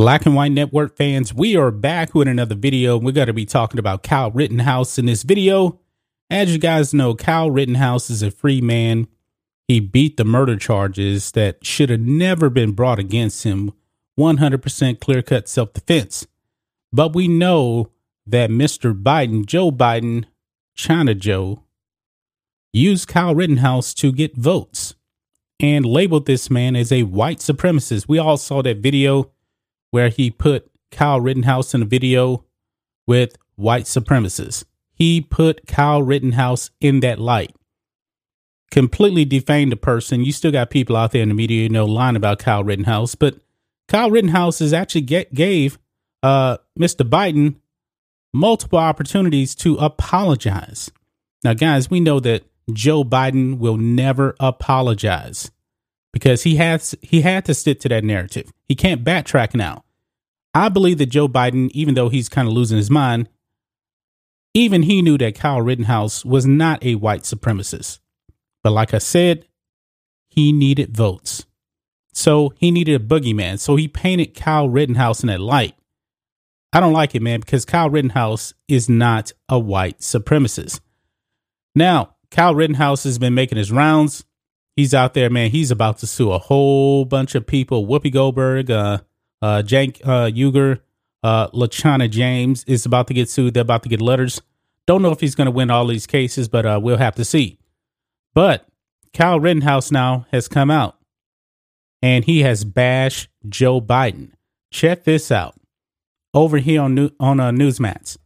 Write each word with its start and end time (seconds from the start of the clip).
Black 0.00 0.24
and 0.24 0.34
White 0.34 0.52
Network 0.52 0.96
fans, 0.96 1.34
we 1.34 1.56
are 1.56 1.70
back 1.70 2.14
with 2.14 2.26
another 2.26 2.54
video. 2.54 2.96
We're 2.96 3.12
going 3.12 3.26
to 3.26 3.34
be 3.34 3.44
talking 3.44 3.78
about 3.78 4.02
Kyle 4.02 4.30
Rittenhouse 4.30 4.98
in 4.98 5.04
this 5.04 5.24
video. 5.24 5.78
As 6.30 6.50
you 6.50 6.58
guys 6.58 6.94
know, 6.94 7.14
Kyle 7.14 7.50
Rittenhouse 7.50 8.08
is 8.08 8.22
a 8.22 8.30
free 8.30 8.62
man. 8.62 9.08
He 9.68 9.78
beat 9.78 10.16
the 10.16 10.24
murder 10.24 10.56
charges 10.56 11.32
that 11.32 11.66
should 11.66 11.90
have 11.90 12.00
never 12.00 12.48
been 12.48 12.72
brought 12.72 12.98
against 12.98 13.44
him. 13.44 13.72
100% 14.18 15.00
clear 15.00 15.20
cut 15.20 15.50
self 15.50 15.74
defense. 15.74 16.26
But 16.90 17.14
we 17.14 17.28
know 17.28 17.90
that 18.26 18.48
Mr. 18.48 18.98
Biden, 18.98 19.44
Joe 19.44 19.70
Biden, 19.70 20.24
China 20.74 21.14
Joe, 21.14 21.64
used 22.72 23.06
Kyle 23.06 23.34
Rittenhouse 23.34 23.92
to 23.96 24.12
get 24.12 24.34
votes 24.34 24.94
and 25.60 25.84
labeled 25.84 26.24
this 26.24 26.48
man 26.48 26.74
as 26.74 26.90
a 26.90 27.02
white 27.02 27.40
supremacist. 27.40 28.08
We 28.08 28.18
all 28.18 28.38
saw 28.38 28.62
that 28.62 28.78
video 28.78 29.30
where 29.90 30.08
he 30.08 30.30
put 30.30 30.70
Kyle 30.90 31.20
Rittenhouse 31.20 31.74
in 31.74 31.82
a 31.82 31.86
video 31.86 32.44
with 33.06 33.36
white 33.56 33.84
supremacists. 33.84 34.64
He 34.92 35.20
put 35.20 35.66
Kyle 35.66 36.02
Rittenhouse 36.02 36.70
in 36.80 37.00
that 37.00 37.18
light. 37.18 37.54
Completely 38.70 39.24
defamed 39.24 39.72
the 39.72 39.76
person. 39.76 40.24
You 40.24 40.32
still 40.32 40.52
got 40.52 40.70
people 40.70 40.96
out 40.96 41.12
there 41.12 41.22
in 41.22 41.28
the 41.28 41.34
media, 41.34 41.62
you 41.62 41.68
know, 41.68 41.86
lying 41.86 42.16
about 42.16 42.38
Kyle 42.38 42.62
Rittenhouse, 42.62 43.14
but 43.14 43.36
Kyle 43.88 44.10
Rittenhouse 44.10 44.60
is 44.60 44.72
actually 44.72 45.00
get, 45.02 45.34
gave 45.34 45.78
uh, 46.22 46.58
Mr. 46.78 47.08
Biden 47.08 47.56
multiple 48.32 48.78
opportunities 48.78 49.54
to 49.56 49.76
apologize. 49.76 50.90
Now, 51.42 51.54
guys, 51.54 51.90
we 51.90 51.98
know 51.98 52.20
that 52.20 52.44
Joe 52.72 53.02
Biden 53.02 53.58
will 53.58 53.76
never 53.76 54.36
apologize 54.38 55.50
because 56.12 56.42
he 56.42 56.56
has 56.56 56.94
he 57.02 57.22
had 57.22 57.44
to 57.46 57.54
stick 57.54 57.80
to 57.80 57.88
that 57.88 58.04
narrative. 58.04 58.52
He 58.68 58.74
can't 58.74 59.04
backtrack 59.04 59.54
now. 59.54 59.84
I 60.54 60.68
believe 60.68 60.98
that 60.98 61.06
Joe 61.06 61.28
Biden, 61.28 61.70
even 61.72 61.94
though 61.94 62.08
he's 62.08 62.28
kind 62.28 62.48
of 62.48 62.54
losing 62.54 62.76
his 62.76 62.90
mind, 62.90 63.28
even 64.52 64.82
he 64.82 65.00
knew 65.00 65.16
that 65.18 65.36
Kyle 65.36 65.62
Rittenhouse 65.62 66.24
was 66.24 66.46
not 66.46 66.84
a 66.84 66.96
white 66.96 67.22
supremacist. 67.22 68.00
But 68.62 68.72
like 68.72 68.92
I 68.92 68.98
said, 68.98 69.46
he 70.28 70.52
needed 70.52 70.96
votes. 70.96 71.46
So 72.12 72.52
he 72.56 72.70
needed 72.70 73.00
a 73.00 73.04
boogeyman. 73.04 73.60
So 73.60 73.76
he 73.76 73.86
painted 73.86 74.34
Kyle 74.34 74.68
Rittenhouse 74.68 75.22
in 75.22 75.28
that 75.28 75.40
light. 75.40 75.74
I 76.72 76.80
don't 76.80 76.92
like 76.92 77.14
it, 77.14 77.22
man, 77.22 77.40
because 77.40 77.64
Kyle 77.64 77.90
Rittenhouse 77.90 78.54
is 78.68 78.88
not 78.88 79.32
a 79.48 79.58
white 79.58 80.00
supremacist. 80.00 80.80
Now, 81.74 82.16
Kyle 82.30 82.54
Rittenhouse 82.54 83.04
has 83.04 83.18
been 83.18 83.34
making 83.34 83.58
his 83.58 83.72
rounds 83.72 84.24
he's 84.80 84.94
out 84.94 85.14
there, 85.14 85.28
man. 85.28 85.50
He's 85.50 85.70
about 85.70 85.98
to 85.98 86.06
sue 86.06 86.32
a 86.32 86.38
whole 86.38 87.04
bunch 87.04 87.34
of 87.34 87.46
people. 87.46 87.86
Whoopi 87.86 88.12
Goldberg, 88.12 88.70
uh, 88.70 88.98
uh, 89.42 89.62
Cenk 89.62 90.00
uh, 90.04 90.30
Uygur, 90.30 90.80
uh, 91.22 91.48
LeBron 91.48 92.10
James 92.10 92.64
is 92.64 92.86
about 92.86 93.06
to 93.08 93.14
get 93.14 93.28
sued. 93.28 93.54
They're 93.54 93.60
about 93.60 93.82
to 93.82 93.88
get 93.88 94.00
letters. 94.00 94.40
Don't 94.86 95.02
know 95.02 95.12
if 95.12 95.20
he's 95.20 95.34
going 95.34 95.46
to 95.46 95.50
win 95.50 95.70
all 95.70 95.86
these 95.86 96.06
cases, 96.06 96.48
but 96.48 96.64
uh, 96.64 96.80
we'll 96.82 96.96
have 96.96 97.14
to 97.16 97.24
see. 97.24 97.58
But 98.34 98.66
Kyle 99.12 99.38
Rittenhouse 99.38 99.90
now 99.90 100.26
has 100.32 100.48
come 100.48 100.70
out 100.70 100.96
and 102.00 102.24
he 102.24 102.40
has 102.40 102.64
bashed 102.64 103.28
Joe 103.48 103.80
Biden. 103.80 104.32
Check 104.72 105.04
this 105.04 105.30
out 105.30 105.54
over 106.32 106.58
here 106.58 106.80
on 106.80 106.94
new, 106.94 107.10
on 107.20 107.38
uh, 107.38 107.50
Newsmax. 107.50 108.16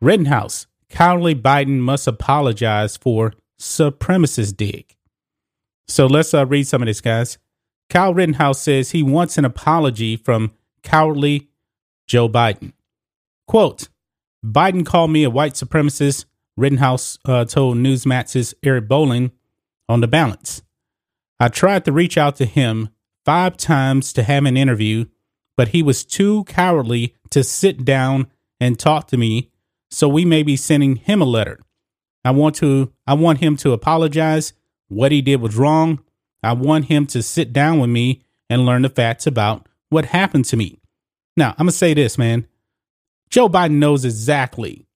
Rittenhouse, 0.00 0.66
cowardly 0.88 1.36
Biden 1.36 1.78
must 1.78 2.08
apologize 2.08 2.96
for 2.96 3.32
supremacist 3.60 4.56
dig. 4.56 4.93
So 5.86 6.06
let's 6.06 6.34
uh, 6.34 6.46
read 6.46 6.66
some 6.66 6.82
of 6.82 6.86
this, 6.86 7.00
guys. 7.00 7.38
Kyle 7.90 8.14
Rittenhouse 8.14 8.60
says 8.60 8.90
he 8.90 9.02
wants 9.02 9.38
an 9.38 9.44
apology 9.44 10.16
from 10.16 10.52
cowardly 10.82 11.48
Joe 12.06 12.28
Biden. 12.28 12.72
Quote 13.46 13.88
Biden 14.44 14.84
called 14.84 15.10
me 15.10 15.24
a 15.24 15.30
white 15.30 15.54
supremacist, 15.54 16.24
Rittenhouse 16.56 17.18
uh, 17.24 17.44
told 17.44 17.76
Newsmax's 17.76 18.54
Eric 18.62 18.88
Bolling 18.88 19.32
on 19.88 20.00
the 20.00 20.08
balance. 20.08 20.62
I 21.40 21.48
tried 21.48 21.84
to 21.84 21.92
reach 21.92 22.16
out 22.16 22.36
to 22.36 22.46
him 22.46 22.90
five 23.24 23.56
times 23.56 24.12
to 24.14 24.22
have 24.22 24.44
an 24.44 24.56
interview, 24.56 25.06
but 25.56 25.68
he 25.68 25.82
was 25.82 26.04
too 26.04 26.44
cowardly 26.44 27.14
to 27.30 27.42
sit 27.42 27.84
down 27.84 28.28
and 28.60 28.78
talk 28.78 29.08
to 29.08 29.16
me, 29.16 29.50
so 29.90 30.08
we 30.08 30.24
may 30.24 30.42
be 30.42 30.56
sending 30.56 30.96
him 30.96 31.20
a 31.20 31.26
letter. 31.26 31.60
I 32.24 32.30
want 32.30 32.54
to 32.56 32.92
I 33.06 33.14
want 33.14 33.40
him 33.40 33.56
to 33.58 33.72
apologize 33.72 34.52
what 34.94 35.12
he 35.12 35.22
did 35.22 35.40
was 35.40 35.56
wrong. 35.56 36.00
I 36.42 36.52
want 36.52 36.86
him 36.86 37.06
to 37.08 37.22
sit 37.22 37.52
down 37.52 37.80
with 37.80 37.90
me 37.90 38.22
and 38.48 38.66
learn 38.66 38.82
the 38.82 38.88
facts 38.88 39.26
about 39.26 39.68
what 39.88 40.06
happened 40.06 40.44
to 40.46 40.56
me. 40.56 40.78
Now, 41.36 41.50
I'm 41.50 41.66
going 41.66 41.68
to 41.68 41.72
say 41.72 41.94
this, 41.94 42.18
man. 42.18 42.46
Joe 43.30 43.48
Biden 43.48 43.72
knows 43.72 44.04
exactly 44.04 44.86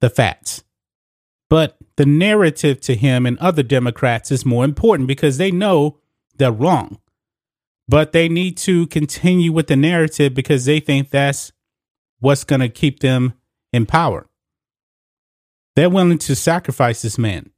the 0.00 0.10
facts. 0.10 0.62
But 1.50 1.76
the 1.96 2.06
narrative 2.06 2.80
to 2.82 2.94
him 2.94 3.26
and 3.26 3.38
other 3.38 3.62
Democrats 3.62 4.30
is 4.30 4.44
more 4.44 4.64
important 4.64 5.08
because 5.08 5.38
they 5.38 5.50
know 5.50 5.98
they're 6.36 6.52
wrong. 6.52 6.98
But 7.88 8.12
they 8.12 8.28
need 8.28 8.58
to 8.58 8.86
continue 8.88 9.50
with 9.50 9.66
the 9.66 9.76
narrative 9.76 10.34
because 10.34 10.66
they 10.66 10.78
think 10.78 11.10
that's 11.10 11.50
what's 12.20 12.44
going 12.44 12.60
to 12.60 12.68
keep 12.68 13.00
them 13.00 13.32
in 13.72 13.86
power. 13.86 14.28
They're 15.74 15.88
willing 15.88 16.18
to 16.18 16.36
sacrifice 16.36 17.02
this 17.02 17.18
man 17.18 17.50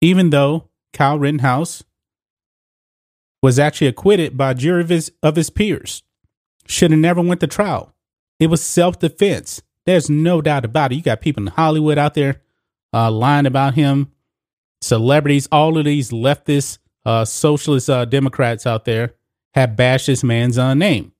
even 0.00 0.30
though 0.30 0.68
Kyle 0.92 1.18
Rittenhouse 1.18 1.84
was 3.42 3.58
actually 3.58 3.86
acquitted 3.86 4.36
by 4.36 4.50
a 4.50 4.54
jury 4.54 4.82
of 4.82 4.88
his, 4.88 5.12
of 5.22 5.36
his 5.36 5.50
peers. 5.50 6.02
Should 6.66 6.90
have 6.90 7.00
never 7.00 7.22
went 7.22 7.40
to 7.40 7.46
trial. 7.46 7.94
It 8.38 8.48
was 8.48 8.64
self-defense. 8.64 9.62
There's 9.86 10.10
no 10.10 10.42
doubt 10.42 10.64
about 10.64 10.92
it. 10.92 10.96
You 10.96 11.02
got 11.02 11.20
people 11.20 11.42
in 11.42 11.48
Hollywood 11.48 11.98
out 11.98 12.14
there 12.14 12.42
uh, 12.92 13.10
lying 13.10 13.46
about 13.46 13.74
him, 13.74 14.12
celebrities, 14.82 15.48
all 15.50 15.78
of 15.78 15.84
these 15.84 16.10
leftist, 16.10 16.78
uh, 17.06 17.24
socialist 17.24 17.88
uh, 17.88 18.04
Democrats 18.04 18.66
out 18.66 18.84
there 18.84 19.14
have 19.54 19.76
bashed 19.76 20.06
this 20.06 20.22
man's 20.22 20.58
uh, 20.58 20.74
name. 20.74 21.12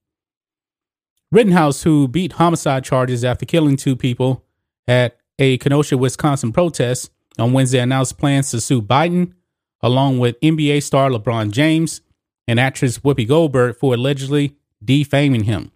Rittenhouse, 1.31 1.83
who 1.83 2.07
beat 2.07 2.33
homicide 2.33 2.83
charges 2.83 3.23
after 3.23 3.45
killing 3.45 3.75
two 3.75 3.95
people 3.95 4.45
at 4.87 5.17
a 5.37 5.57
Kenosha, 5.57 5.97
Wisconsin 5.97 6.51
protest, 6.51 7.11
on 7.37 7.53
Wednesday 7.53 7.79
announced 7.79 8.17
plans 8.17 8.51
to 8.51 8.61
sue 8.61 8.81
Biden, 8.81 9.33
along 9.81 10.19
with 10.19 10.39
NBA 10.41 10.83
star 10.83 11.09
LeBron 11.09 11.51
James 11.51 12.01
and 12.47 12.59
actress 12.59 12.99
Whoopi 12.99 13.27
Goldberg 13.27 13.77
for 13.77 13.93
allegedly 13.93 14.55
defaming 14.83 15.43
him. 15.43 15.71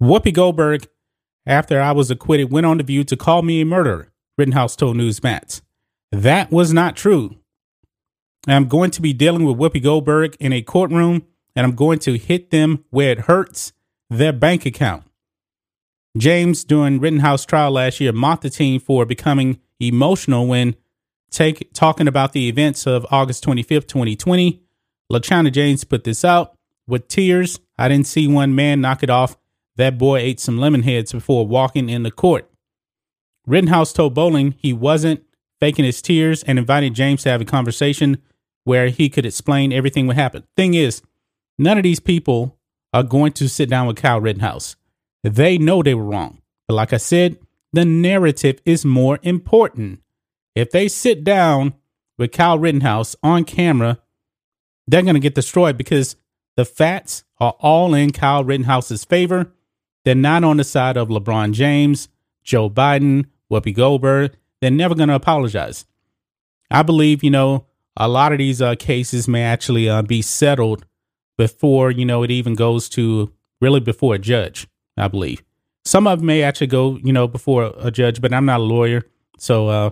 Whoopi 0.00 0.32
Goldberg, 0.32 0.88
after 1.44 1.80
I 1.80 1.92
was 1.92 2.10
acquitted, 2.10 2.50
went 2.50 2.66
on 2.66 2.78
The 2.78 2.84
View 2.84 3.04
to 3.04 3.16
call 3.16 3.42
me 3.42 3.60
a 3.60 3.66
murderer, 3.66 4.12
Rittenhouse 4.38 4.76
told 4.76 4.96
Newsmax. 4.96 5.62
That 6.12 6.50
was 6.50 6.72
not 6.72 6.96
true. 6.96 7.36
I'm 8.46 8.68
going 8.68 8.90
to 8.92 9.02
be 9.02 9.12
dealing 9.12 9.44
with 9.44 9.58
Whoopi 9.58 9.82
Goldberg 9.82 10.36
in 10.40 10.52
a 10.52 10.62
courtroom, 10.62 11.26
and 11.54 11.66
I'm 11.66 11.74
going 11.74 11.98
to 12.00 12.16
hit 12.16 12.50
them 12.50 12.84
where 12.90 13.10
it 13.10 13.20
hurts 13.20 13.72
their 14.08 14.32
bank 14.32 14.64
account. 14.64 15.04
James, 16.16 16.64
during 16.64 16.98
Rittenhouse 16.98 17.44
trial 17.44 17.72
last 17.72 18.00
year, 18.00 18.12
mocked 18.12 18.42
the 18.42 18.50
team 18.50 18.80
for 18.80 19.04
becoming 19.04 19.60
emotional 19.80 20.46
when 20.46 20.76
take 21.30 21.72
talking 21.72 22.08
about 22.08 22.32
the 22.32 22.48
events 22.48 22.86
of 22.86 23.06
August 23.10 23.44
25th, 23.44 23.86
2020. 23.86 24.62
LeBron 25.10 25.52
James 25.52 25.84
put 25.84 26.04
this 26.04 26.24
out 26.24 26.56
with 26.86 27.08
tears. 27.08 27.58
I 27.78 27.88
didn't 27.88 28.06
see 28.06 28.28
one 28.28 28.54
man 28.54 28.80
knock 28.80 29.02
it 29.02 29.10
off. 29.10 29.36
That 29.76 29.98
boy 29.98 30.18
ate 30.18 30.40
some 30.40 30.58
lemon 30.58 30.82
heads 30.82 31.12
before 31.12 31.46
walking 31.46 31.88
in 31.88 32.02
the 32.02 32.10
court. 32.10 32.50
Rittenhouse 33.46 33.92
told 33.92 34.14
Bolling 34.14 34.54
he 34.58 34.72
wasn't 34.72 35.24
faking 35.58 35.84
his 35.84 36.02
tears 36.02 36.42
and 36.42 36.58
invited 36.58 36.94
James 36.94 37.22
to 37.22 37.30
have 37.30 37.40
a 37.40 37.46
conversation 37.46 38.18
where 38.64 38.88
he 38.88 39.08
could 39.08 39.26
explain 39.26 39.72
everything 39.72 40.06
what 40.06 40.16
happened. 40.16 40.44
Thing 40.56 40.74
is, 40.74 41.02
none 41.58 41.78
of 41.78 41.84
these 41.84 42.00
people 42.00 42.58
are 42.92 43.02
going 43.02 43.32
to 43.32 43.48
sit 43.48 43.70
down 43.70 43.86
with 43.86 43.96
Kyle 43.96 44.20
Rittenhouse. 44.20 44.76
They 45.22 45.58
know 45.58 45.82
they 45.82 45.94
were 45.94 46.04
wrong. 46.04 46.40
But 46.68 46.74
like 46.74 46.92
I 46.92 46.98
said, 46.98 47.38
the 47.72 47.84
narrative 47.84 48.60
is 48.64 48.84
more 48.84 49.18
important. 49.22 50.00
If 50.54 50.70
they 50.70 50.88
sit 50.88 51.24
down 51.24 51.74
with 52.18 52.32
Kyle 52.32 52.58
Rittenhouse 52.58 53.16
on 53.22 53.44
camera, 53.44 53.98
they're 54.86 55.02
going 55.02 55.14
to 55.14 55.20
get 55.20 55.34
destroyed 55.34 55.76
because 55.76 56.16
the 56.56 56.64
facts 56.64 57.24
are 57.38 57.54
all 57.60 57.94
in 57.94 58.10
Kyle 58.10 58.44
Rittenhouse's 58.44 59.04
favor. 59.04 59.52
They're 60.04 60.14
not 60.14 60.44
on 60.44 60.56
the 60.56 60.64
side 60.64 60.96
of 60.96 61.08
LeBron 61.08 61.52
James, 61.52 62.08
Joe 62.42 62.68
Biden, 62.68 63.26
Whoopi 63.50 63.74
Goldberg. 63.74 64.36
They're 64.60 64.70
never 64.70 64.94
going 64.94 65.08
to 65.08 65.14
apologize. 65.14 65.86
I 66.70 66.82
believe, 66.82 67.22
you 67.22 67.30
know, 67.30 67.66
a 67.96 68.08
lot 68.08 68.32
of 68.32 68.38
these 68.38 68.62
uh, 68.62 68.74
cases 68.76 69.28
may 69.28 69.42
actually 69.42 69.88
uh, 69.88 70.02
be 70.02 70.22
settled 70.22 70.86
before, 71.36 71.90
you 71.90 72.04
know, 72.04 72.22
it 72.22 72.30
even 72.30 72.54
goes 72.54 72.88
to 72.90 73.32
really 73.60 73.80
before 73.80 74.14
a 74.14 74.18
judge, 74.18 74.68
I 74.96 75.08
believe. 75.08 75.42
Some 75.90 76.06
of 76.06 76.20
them 76.20 76.26
may 76.26 76.44
actually 76.44 76.68
go, 76.68 77.00
you 77.02 77.12
know, 77.12 77.26
before 77.26 77.74
a 77.76 77.90
judge, 77.90 78.20
but 78.20 78.32
I'm 78.32 78.46
not 78.46 78.60
a 78.60 78.62
lawyer. 78.62 79.02
So 79.38 79.66
uh, 79.66 79.90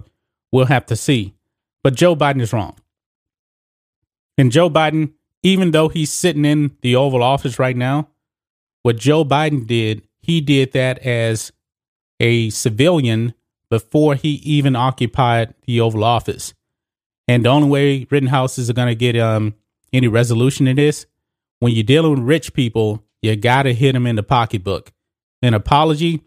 we'll 0.53 0.67
have 0.67 0.87
to 0.87 0.95
see. 0.95 1.35
But 1.83 1.97
Joe 1.97 2.15
Biden 2.15 2.41
is 2.41 2.53
wrong. 2.53 2.77
And 4.37 4.53
Joe 4.53 4.71
Biden, 4.71 5.15
even 5.43 5.73
though 5.73 5.89
he's 5.89 6.13
sitting 6.13 6.45
in 6.45 6.77
the 6.83 6.95
Oval 6.95 7.21
Office 7.21 7.59
right 7.59 7.77
now, 7.77 8.11
what 8.85 8.97
Joe 8.97 9.25
Biden 9.25 9.67
did, 9.67 10.03
he 10.23 10.41
did 10.41 10.71
that 10.71 11.01
as 11.01 11.51
a 12.21 12.51
civilian 12.51 13.35
before 13.69 14.15
he 14.15 14.35
even 14.45 14.77
occupied 14.77 15.53
the 15.67 15.81
Oval 15.81 16.05
Office. 16.05 16.55
And 17.27 17.45
the 17.45 17.49
only 17.49 17.69
way 17.69 18.07
Rittenhouse 18.09 18.57
is 18.57 18.71
going 18.71 18.87
to 18.87 18.95
get 18.95 19.17
um, 19.17 19.53
any 19.93 20.07
resolution 20.07 20.69
in 20.69 20.77
this, 20.77 21.07
when 21.59 21.73
you're 21.73 21.83
dealing 21.83 22.13
with 22.13 22.21
rich 22.21 22.55
people, 22.55 23.03
you 23.21 23.35
got 23.35 23.65
to 23.65 23.75
hit 23.75 23.95
them 23.95 24.07
in 24.07 24.15
the 24.15 24.23
pocketbook. 24.23 24.93
An 25.43 25.55
apology, 25.55 26.23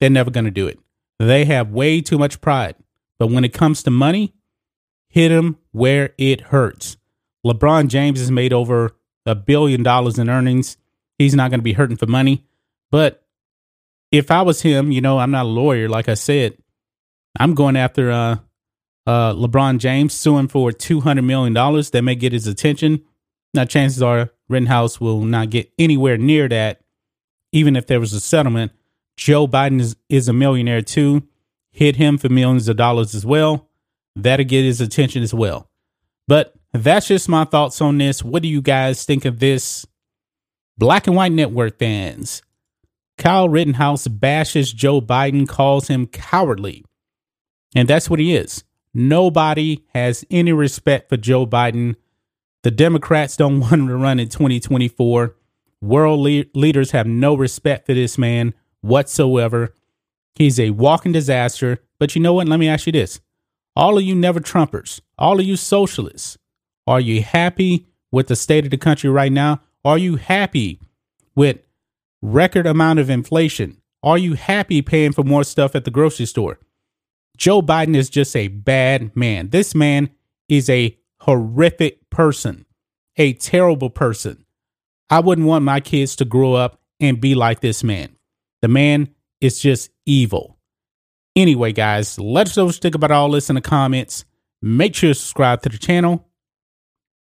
they're 0.00 0.10
never 0.10 0.30
going 0.30 0.44
to 0.44 0.50
do 0.50 0.66
it. 0.66 0.78
They 1.18 1.44
have 1.44 1.70
way 1.70 2.00
too 2.00 2.18
much 2.18 2.40
pride. 2.40 2.76
But 3.18 3.28
when 3.28 3.44
it 3.44 3.52
comes 3.52 3.82
to 3.82 3.90
money, 3.90 4.34
hit 5.08 5.28
them 5.28 5.58
where 5.72 6.14
it 6.18 6.40
hurts. 6.40 6.96
LeBron 7.46 7.88
James 7.88 8.18
has 8.18 8.30
made 8.30 8.52
over 8.52 8.96
a 9.26 9.34
billion 9.34 9.82
dollars 9.82 10.18
in 10.18 10.28
earnings. 10.28 10.76
He's 11.18 11.34
not 11.34 11.50
going 11.50 11.60
to 11.60 11.64
be 11.64 11.74
hurting 11.74 11.96
for 11.96 12.06
money. 12.06 12.44
But 12.90 13.24
if 14.10 14.30
I 14.30 14.42
was 14.42 14.62
him, 14.62 14.92
you 14.92 15.00
know, 15.00 15.18
I'm 15.18 15.30
not 15.30 15.46
a 15.46 15.48
lawyer, 15.48 15.88
like 15.88 16.08
I 16.08 16.14
said, 16.14 16.56
I'm 17.38 17.54
going 17.54 17.76
after 17.76 18.10
uh, 18.10 18.36
uh, 19.06 19.34
LeBron 19.34 19.78
James, 19.78 20.14
suing 20.14 20.48
for 20.48 20.70
$200 20.70 21.24
million. 21.24 21.52
That 21.54 22.02
may 22.02 22.14
get 22.14 22.32
his 22.32 22.46
attention. 22.46 23.02
Now, 23.52 23.64
chances 23.64 24.02
are 24.02 24.30
Rittenhouse 24.48 25.00
will 25.00 25.20
not 25.20 25.50
get 25.50 25.72
anywhere 25.78 26.16
near 26.16 26.48
that, 26.48 26.80
even 27.54 27.76
if 27.76 27.86
there 27.86 28.00
was 28.00 28.12
a 28.12 28.20
settlement. 28.20 28.72
Joe 29.16 29.46
Biden 29.46 29.80
is, 29.80 29.94
is 30.08 30.28
a 30.28 30.32
millionaire 30.32 30.82
too. 30.82 31.22
Hit 31.70 31.96
him 31.96 32.18
for 32.18 32.28
millions 32.28 32.68
of 32.68 32.76
dollars 32.76 33.14
as 33.14 33.24
well. 33.24 33.68
That'll 34.16 34.44
get 34.44 34.64
his 34.64 34.80
attention 34.80 35.22
as 35.22 35.32
well. 35.32 35.70
But 36.26 36.54
that's 36.72 37.06
just 37.06 37.28
my 37.28 37.44
thoughts 37.44 37.80
on 37.80 37.98
this. 37.98 38.24
What 38.24 38.42
do 38.42 38.48
you 38.48 38.60
guys 38.60 39.04
think 39.04 39.24
of 39.24 39.38
this? 39.38 39.86
Black 40.76 41.06
and 41.06 41.14
White 41.14 41.30
Network 41.30 41.78
fans. 41.78 42.42
Kyle 43.16 43.48
Rittenhouse 43.48 44.08
bashes 44.08 44.72
Joe 44.72 45.00
Biden, 45.00 45.48
calls 45.48 45.86
him 45.86 46.08
cowardly. 46.08 46.84
And 47.76 47.86
that's 47.86 48.10
what 48.10 48.18
he 48.18 48.34
is. 48.34 48.64
Nobody 48.92 49.84
has 49.94 50.24
any 50.28 50.52
respect 50.52 51.08
for 51.08 51.16
Joe 51.16 51.46
Biden. 51.46 51.94
The 52.64 52.72
Democrats 52.72 53.36
don't 53.36 53.60
want 53.60 53.74
him 53.74 53.88
to 53.88 53.96
run 53.96 54.18
in 54.18 54.28
2024. 54.28 55.36
World 55.80 56.20
le- 56.20 56.44
leaders 56.54 56.92
have 56.92 57.06
no 57.06 57.34
respect 57.34 57.86
for 57.86 57.94
this 57.94 58.16
man 58.18 58.54
whatsoever. 58.80 59.74
He's 60.34 60.58
a 60.58 60.70
walking 60.70 61.12
disaster. 61.12 61.80
But 61.98 62.14
you 62.14 62.20
know 62.20 62.34
what? 62.34 62.48
Let 62.48 62.58
me 62.58 62.68
ask 62.68 62.86
you 62.86 62.92
this. 62.92 63.20
All 63.76 63.98
of 63.98 64.04
you 64.04 64.14
never 64.14 64.40
Trumpers, 64.40 65.00
all 65.18 65.40
of 65.40 65.46
you 65.46 65.56
socialists, 65.56 66.38
are 66.86 67.00
you 67.00 67.22
happy 67.22 67.86
with 68.12 68.28
the 68.28 68.36
state 68.36 68.64
of 68.64 68.70
the 68.70 68.76
country 68.76 69.10
right 69.10 69.32
now? 69.32 69.62
Are 69.84 69.98
you 69.98 70.16
happy 70.16 70.80
with 71.34 71.58
record 72.22 72.66
amount 72.66 73.00
of 73.00 73.10
inflation? 73.10 73.78
Are 74.02 74.18
you 74.18 74.34
happy 74.34 74.80
paying 74.80 75.12
for 75.12 75.24
more 75.24 75.42
stuff 75.42 75.74
at 75.74 75.84
the 75.84 75.90
grocery 75.90 76.26
store? 76.26 76.60
Joe 77.36 77.62
Biden 77.62 77.96
is 77.96 78.08
just 78.08 78.36
a 78.36 78.48
bad 78.48 79.16
man. 79.16 79.50
This 79.50 79.74
man 79.74 80.10
is 80.48 80.70
a 80.70 80.96
horrific 81.20 82.08
person, 82.10 82.66
a 83.16 83.32
terrible 83.32 83.90
person. 83.90 84.43
I 85.10 85.20
wouldn't 85.20 85.46
want 85.46 85.64
my 85.64 85.80
kids 85.80 86.16
to 86.16 86.24
grow 86.24 86.54
up 86.54 86.80
and 87.00 87.20
be 87.20 87.34
like 87.34 87.60
this 87.60 87.84
man. 87.84 88.16
The 88.62 88.68
man 88.68 89.10
is 89.40 89.60
just 89.60 89.90
evil. 90.06 90.58
Anyway, 91.36 91.72
guys, 91.72 92.18
let 92.18 92.48
us 92.48 92.56
know 92.56 92.66
what 92.66 92.76
you 92.76 92.80
think 92.80 92.94
about 92.94 93.10
all 93.10 93.30
this 93.30 93.50
in 93.50 93.54
the 93.54 93.60
comments. 93.60 94.24
Make 94.62 94.94
sure 94.94 95.10
to 95.10 95.14
subscribe 95.14 95.62
to 95.62 95.68
the 95.68 95.78
channel, 95.78 96.28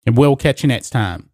and 0.05 0.17
we'll 0.17 0.37
catch 0.37 0.63
you 0.63 0.69
next 0.69 0.91
time. 0.91 1.31